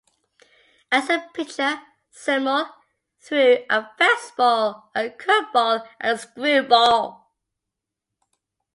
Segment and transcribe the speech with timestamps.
[0.91, 2.71] As a pitcher, Seymour
[3.19, 7.27] threw a fastball, a curveball, and a screwball.